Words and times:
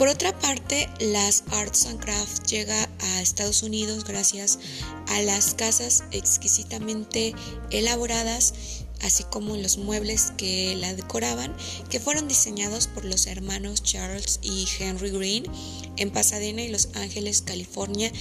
Por 0.00 0.08
otra 0.08 0.32
parte, 0.32 0.88
las 0.98 1.44
Arts 1.50 1.84
and 1.84 2.00
Crafts 2.00 2.50
llega 2.50 2.88
a 3.00 3.20
Estados 3.20 3.62
Unidos 3.62 4.06
gracias 4.06 4.58
a 5.08 5.20
las 5.20 5.52
casas 5.52 6.04
exquisitamente 6.10 7.34
elaboradas 7.70 8.54
así 9.02 9.24
como 9.24 9.56
los 9.56 9.78
muebles 9.78 10.32
que 10.36 10.74
la 10.76 10.94
decoraban, 10.94 11.54
que 11.88 12.00
fueron 12.00 12.28
diseñados 12.28 12.86
por 12.86 13.04
los 13.04 13.26
hermanos 13.26 13.82
Charles 13.82 14.38
y 14.42 14.66
Henry 14.78 15.10
Green 15.10 15.44
en 15.96 16.10
Pasadena 16.10 16.62
y 16.62 16.68
Los 16.68 16.88
Ángeles, 16.94 17.42
California, 17.42 18.12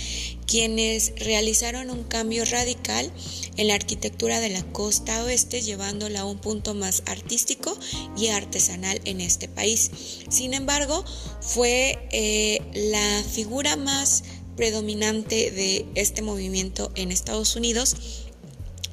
quienes 0.46 1.14
realizaron 1.18 1.90
un 1.90 2.04
cambio 2.04 2.44
radical 2.46 3.12
en 3.58 3.68
la 3.68 3.76
arquitectura 3.76 4.40
de 4.40 4.50
la 4.50 4.64
costa 4.64 5.24
oeste, 5.24 5.62
llevándola 5.62 6.22
a 6.22 6.26
un 6.26 6.40
punto 6.40 6.74
más 6.74 7.04
artístico 7.06 7.78
y 8.18 8.28
artesanal 8.28 9.00
en 9.06 9.22
este 9.22 9.48
país. 9.48 9.92
Sin 10.30 10.54
embargo, 10.54 11.06
fue 11.42 12.08
eh, 12.12 12.62
la 12.74 13.24
figura 13.24 13.76
más 13.76 14.24
predominante 14.56 15.52
de 15.52 15.86
este 15.96 16.22
movimiento 16.22 16.92
en 16.96 17.14
Estados 17.14 17.56
Unidos 17.56 17.96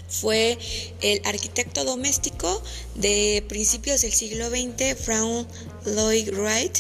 fue 0.09 0.59
el 1.01 1.21
arquitecto 1.25 1.85
doméstico 1.85 2.63
de 2.95 3.45
principios 3.49 4.03
del 4.03 4.13
siglo 4.13 4.49
XX, 4.49 4.97
Frank 4.99 5.47
Lloyd 5.85 6.31
Wright, 6.33 6.79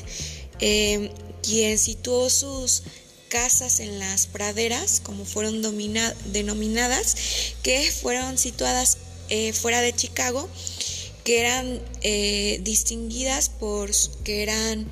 em, 0.60 1.10
quien 1.42 1.78
situó 1.78 2.30
sus 2.30 2.82
casas 3.28 3.80
en 3.80 3.98
las 3.98 4.26
praderas, 4.26 5.00
como 5.00 5.24
fueron 5.24 5.62
denominadas, 5.62 7.16
que 7.62 7.90
fueron 7.90 8.38
situadas 8.38 8.98
eh, 9.28 9.52
fuera 9.52 9.80
de 9.80 9.94
Chicago, 9.94 10.48
que 11.24 11.40
eran 11.40 11.80
eh, 12.02 12.60
distinguidas 12.62 13.48
por 13.48 13.90
que 14.22 14.44
eran 14.44 14.88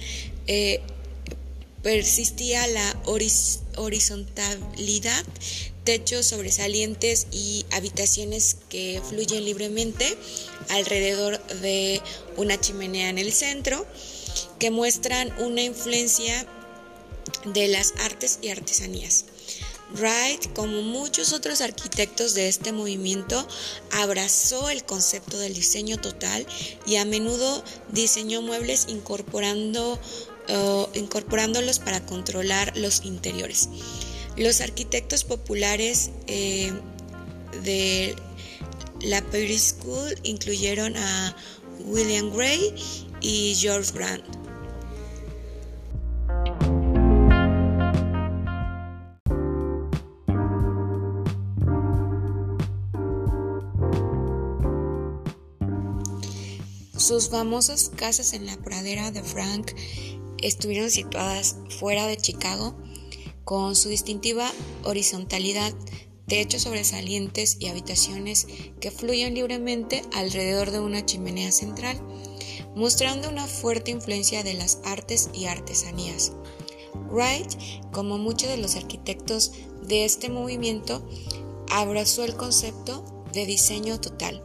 eh, 0.48 0.80
persistía 1.83 2.67
la 2.67 3.03
horizontalidad 3.77 5.25
techos 5.84 6.27
sobresalientes 6.27 7.27
y 7.30 7.67
habitaciones 7.70 8.56
que 8.69 9.00
fluyen 9.06 9.44
libremente 9.44 10.17
alrededor 10.70 11.39
de 11.61 12.00
una 12.36 12.58
chimenea 12.58 13.11
en 13.11 13.19
el 13.19 13.33
centro, 13.33 13.86
que 14.58 14.70
muestran 14.70 15.33
una 15.42 15.62
influencia 15.62 16.47
de 17.45 17.69
las 17.69 17.92
artes 18.00 18.39
y 18.42 18.48
artesanías. 18.48 19.27
Wright, 19.95 20.52
como 20.55 20.83
muchos 20.83 21.33
otros 21.33 21.61
arquitectos 21.61 22.34
de 22.34 22.48
este 22.48 22.72
movimiento, 22.72 23.47
abrazó 23.92 24.70
el 24.70 24.84
concepto 24.84 25.39
del 25.39 25.55
diseño 25.55 26.00
total 26.00 26.47
y 26.86 26.97
a 26.97 27.05
menudo 27.05 27.62
diseñó 27.92 28.42
muebles 28.42 28.86
incorporando, 28.89 30.00
incorporándolos 30.95 31.78
para 31.78 32.05
controlar 32.05 32.77
los 32.77 33.05
interiores. 33.05 33.69
Los 34.37 34.61
arquitectos 34.61 35.25
populares 35.25 36.11
eh, 36.27 36.73
de 37.62 38.17
la 39.01 39.23
Paris 39.23 39.77
School 39.78 40.19
incluyeron 40.23 40.97
a 40.97 41.36
William 41.86 42.31
Gray 42.34 42.75
y 43.20 43.55
George 43.56 43.92
Grant. 43.92 44.25
Sus 56.97 57.29
famosas 57.29 57.91
casas 57.95 58.33
en 58.33 58.47
la 58.47 58.56
pradera 58.56 59.11
de 59.11 59.23
Frank 59.23 59.73
estuvieron 60.45 60.91
situadas 60.91 61.56
fuera 61.78 62.06
de 62.06 62.17
Chicago 62.17 62.77
con 63.45 63.74
su 63.74 63.89
distintiva 63.89 64.51
horizontalidad, 64.85 65.73
techos 66.27 66.63
sobresalientes 66.63 67.57
y 67.61 67.68
habitaciones 67.68 68.46
que 68.80 68.91
fluyen 68.91 69.35
libremente 69.35 70.02
alrededor 70.13 70.70
de 70.70 70.80
una 70.80 71.05
chimenea 71.05 71.51
central, 71.51 72.01
mostrando 72.74 73.29
una 73.29 73.46
fuerte 73.46 73.91
influencia 73.91 74.42
de 74.42 74.55
las 74.55 74.80
artes 74.85 75.30
y 75.33 75.46
artesanías. 75.46 76.33
Wright, 77.11 77.52
como 77.92 78.18
muchos 78.18 78.51
de 78.51 78.58
los 78.58 78.77
arquitectos 78.77 79.52
de 79.83 80.05
este 80.05 80.29
movimiento, 80.29 81.07
abrazó 81.70 82.24
el 82.24 82.36
concepto 82.36 83.05
de 83.33 83.47
diseño 83.47 84.01
total 84.01 84.42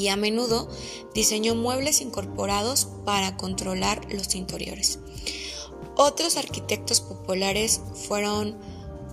y 0.00 0.08
a 0.08 0.16
menudo 0.16 0.66
diseñó 1.14 1.54
muebles 1.54 2.00
incorporados 2.00 2.88
para 3.04 3.36
controlar 3.36 4.06
los 4.10 4.34
interiores. 4.34 4.98
Otros 5.94 6.38
arquitectos 6.38 7.02
populares 7.02 7.82
fueron 8.08 8.56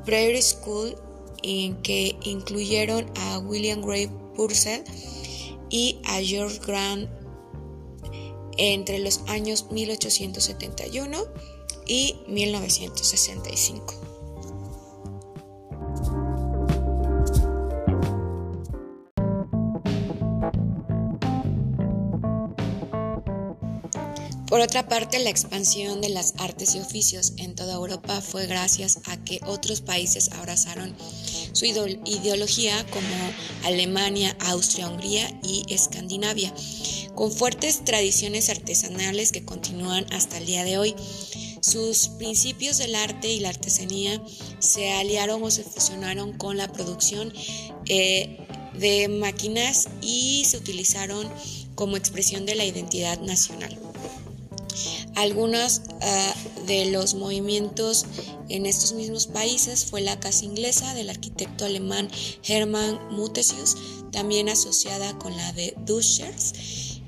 Prairie 0.06 0.42
School, 0.42 0.96
en 1.44 1.82
que 1.82 2.16
incluyeron 2.24 3.06
a 3.18 3.40
William 3.40 3.82
Gray 3.82 4.10
Purcell 4.36 4.86
y 5.70 6.00
a 6.06 6.22
George 6.22 6.60
Grant 6.66 7.10
entre 8.58 9.00
los 9.00 9.20
años 9.28 9.68
1871 9.70 11.18
y 11.86 12.16
1965. 12.30 14.17
Por 24.48 24.62
otra 24.62 24.88
parte, 24.88 25.20
la 25.20 25.30
expansión 25.30 26.00
de 26.00 26.08
las 26.08 26.34
artes 26.38 26.74
y 26.76 26.80
oficios 26.80 27.34
en 27.36 27.54
toda 27.54 27.76
Europa 27.76 28.22
fue 28.22 28.48
gracias 28.48 29.00
a 29.04 29.18
que 29.18 29.42
otros 29.46 29.82
países 29.82 30.32
abrazaron 30.32 30.96
su 31.52 31.66
ideología 31.66 32.86
como 32.86 33.08
Alemania, 33.66 34.38
Austria, 34.40 34.88
Hungría 34.88 35.28
y 35.44 35.66
Escandinavia, 35.68 36.54
con 37.14 37.30
fuertes 37.30 37.84
tradiciones 37.84 38.50
artesanales 38.50 39.34
que 39.34 39.44
continúan 39.44 40.06
hasta 40.14 40.38
el 40.38 40.46
día 40.46 40.64
de 40.64 40.78
hoy. 40.78 40.96
Sus 41.60 42.08
principios 42.08 42.78
del 42.78 42.96
arte 42.96 43.30
y 43.30 43.42
la 43.42 43.50
artesanía 43.50 44.22
se 44.60 44.94
aliaron 44.94 45.44
o 45.44 45.52
se 45.52 45.64
fusionaron 45.64 46.32
con 46.38 46.56
la 46.56 46.72
producción 46.72 47.34
eh, 47.90 48.38
de 48.80 49.10
máquinas 49.10 49.90
y 50.02 50.46
se 50.46 50.56
utilizaron 50.56 51.28
como 51.76 51.98
expresión 51.98 52.46
de 52.46 52.56
la 52.56 52.64
identidad 52.64 53.20
nacional. 53.20 53.78
Algunos 55.18 55.82
ah, 56.02 56.36
de 56.68 56.92
los 56.92 57.16
movimientos 57.16 58.06
en 58.50 58.68
estos 58.68 58.94
mismos 58.94 59.26
países 59.26 59.86
fue 59.86 60.02
la 60.02 60.20
casa 60.20 60.46
inglesa 60.46 60.94
del 60.94 61.10
arquitecto 61.10 61.66
alemán 61.66 62.08
Hermann 62.48 63.00
Mutesius, 63.10 63.78
también 64.12 64.48
asociada 64.48 65.18
con 65.18 65.36
la 65.36 65.54
de 65.54 65.74
Duschers, 65.88 66.54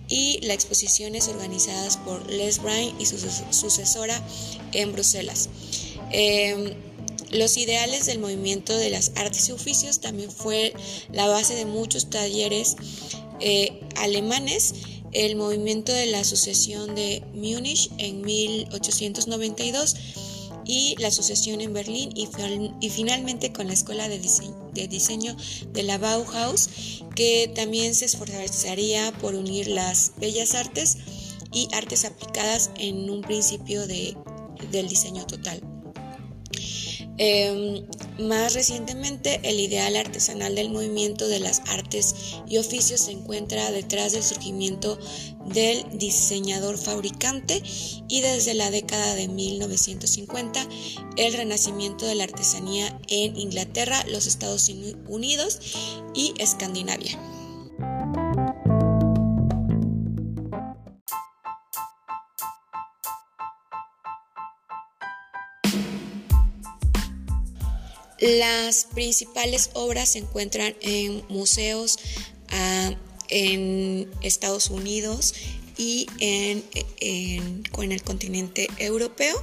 y 0.07 0.39
las 0.41 0.55
exposiciones 0.55 1.27
organizadas 1.27 1.97
por 1.97 2.27
Les 2.31 2.63
Brun 2.63 2.95
y 2.99 3.05
su 3.05 3.19
sucesora 3.51 4.19
en 4.71 4.91
Bruselas. 4.91 5.49
Em, 6.11 6.73
los 7.29 7.57
ideales 7.57 8.07
del 8.07 8.17
movimiento 8.17 8.75
de 8.75 8.89
las 8.89 9.11
artes 9.17 9.49
y 9.49 9.51
oficios 9.51 9.99
también 9.99 10.31
fue 10.31 10.73
la 11.13 11.27
base 11.27 11.53
de 11.53 11.65
muchos 11.65 12.09
talleres 12.09 12.75
eh, 13.39 13.79
alemanes 13.97 14.73
el 15.11 15.35
movimiento 15.35 15.91
de 15.91 16.07
la 16.07 16.23
sucesión 16.23 16.95
de 16.95 17.23
Múnich 17.33 17.91
en 17.97 18.21
1892 18.21 19.95
y 20.65 20.95
la 20.99 21.09
sucesión 21.09 21.61
en 21.61 21.73
Berlín 21.73 22.11
y, 22.15 22.27
finalmente 22.89 23.51
con 23.51 23.67
la 23.67 23.73
Escuela 23.73 24.07
de 24.07 24.19
diseño, 24.19 25.35
de 25.73 25.83
la 25.83 25.97
Bauhaus, 25.97 26.69
que 27.15 27.51
también 27.55 27.95
se 27.95 28.05
esforzaría 28.05 29.11
por 29.19 29.33
unir 29.33 29.67
las 29.67 30.13
bellas 30.17 30.53
artes 30.53 30.97
y 31.51 31.67
artes 31.73 32.05
aplicadas 32.05 32.69
en 32.77 33.09
un 33.09 33.21
principio 33.21 33.87
de, 33.87 34.15
del 34.71 34.87
diseño 34.87 35.25
total. 35.25 35.61
Em, 37.17 37.85
más 38.19 38.53
recientemente, 38.53 39.39
el 39.43 39.59
ideal 39.59 39.95
artesanal 39.95 40.55
del 40.55 40.69
movimiento 40.69 41.27
de 41.27 41.39
las 41.39 41.61
artes 41.67 42.15
y 42.47 42.57
oficios 42.57 43.01
se 43.01 43.11
encuentra 43.11 43.71
detrás 43.71 44.11
del 44.11 44.23
surgimiento 44.23 44.99
del 45.45 45.85
diseñador 45.97 46.77
fabricante 46.77 47.63
y 48.07 48.21
desde 48.21 48.53
la 48.53 48.71
década 48.71 49.15
de 49.15 49.27
1950 49.27 50.67
el 51.17 51.33
renacimiento 51.33 52.05
de 52.05 52.15
la 52.15 52.25
artesanía 52.25 52.99
en 53.07 53.37
Inglaterra, 53.37 54.03
los 54.07 54.27
Estados 54.27 54.69
Unidos 55.07 55.59
y 56.13 56.33
Escandinavia. 56.37 57.38
Las 68.21 68.85
principales 68.85 69.69
obras 69.73 70.09
se 70.09 70.19
encuentran 70.19 70.75
en 70.81 71.23
museos 71.29 71.97
ah, 72.49 72.91
en 73.29 74.09
Estados 74.21 74.69
Unidos, 74.69 75.33
y 75.79 76.07
en, 76.19 76.61
en, 76.99 77.91
el 77.91 78.03
continente 78.03 78.67
europeo, 78.79 79.41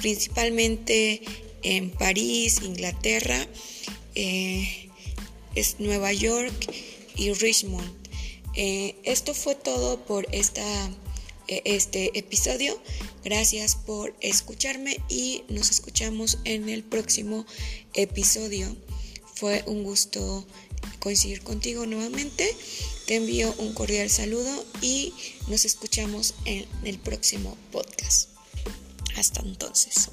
principalmente 0.00 1.20
en 1.62 1.90
París, 1.90 2.62
Inglaterra, 2.62 3.46
eh, 4.14 4.88
es 5.54 5.78
Nueva 5.78 6.14
York 6.14 6.54
y 7.14 7.30
Richmond. 7.34 7.92
Eh, 8.54 8.96
esto 9.04 9.34
fue 9.34 9.54
todo 9.54 10.00
por 10.06 10.26
esta, 10.32 10.64
este 11.48 12.18
episodio. 12.18 12.80
Gracias 13.24 13.76
por 13.76 14.14
escucharme 14.20 15.00
y 15.08 15.44
nos 15.48 15.70
escuchamos 15.70 16.38
en 16.44 16.68
el 16.68 16.82
próximo 16.82 17.46
episodio. 17.94 18.76
Fue 19.34 19.62
un 19.66 19.84
gusto 19.84 20.46
coincidir 20.98 21.42
contigo 21.42 21.86
nuevamente. 21.86 22.48
Te 23.06 23.16
envío 23.16 23.54
un 23.58 23.74
cordial 23.74 24.10
saludo 24.10 24.64
y 24.80 25.12
nos 25.48 25.64
escuchamos 25.64 26.34
en 26.44 26.66
el 26.84 26.98
próximo 26.98 27.56
podcast. 27.70 28.30
Hasta 29.16 29.40
entonces. 29.40 30.10